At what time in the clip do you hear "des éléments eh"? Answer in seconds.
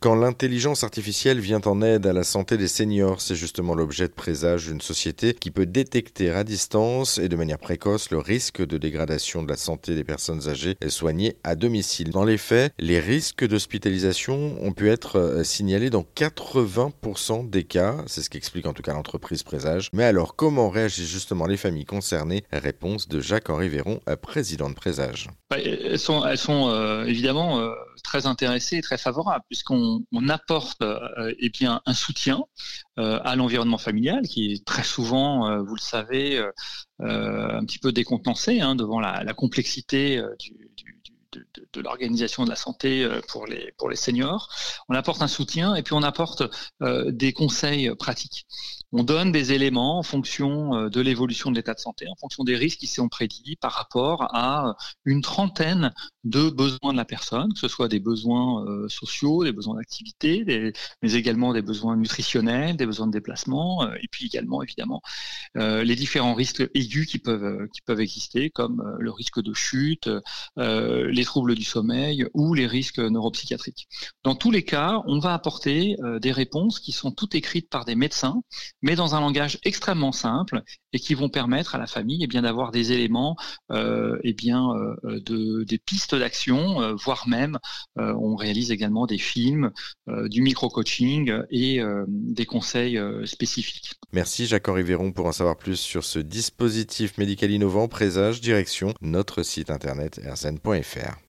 82.70-84.32